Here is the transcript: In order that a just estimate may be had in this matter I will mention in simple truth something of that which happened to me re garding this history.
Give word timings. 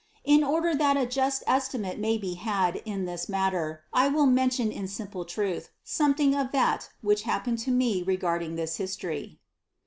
In 0.25 0.43
order 0.43 0.73
that 0.73 0.97
a 0.97 1.05
just 1.05 1.43
estimate 1.45 1.99
may 1.99 2.17
be 2.17 2.33
had 2.33 2.77
in 2.85 3.05
this 3.05 3.29
matter 3.29 3.83
I 3.93 4.07
will 4.07 4.25
mention 4.25 4.71
in 4.71 4.87
simple 4.87 5.25
truth 5.25 5.69
something 5.83 6.33
of 6.33 6.51
that 6.53 6.89
which 7.01 7.21
happened 7.21 7.59
to 7.59 7.71
me 7.71 8.01
re 8.01 8.17
garding 8.17 8.55
this 8.55 8.77
history. 8.77 9.37